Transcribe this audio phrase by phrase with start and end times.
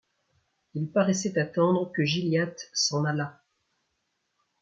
[0.73, 3.39] Ils paraissaient attendre que Gilliatt s’en allât.